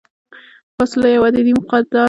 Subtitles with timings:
[0.75, 1.99] فاصله یو عددي مقدار دی.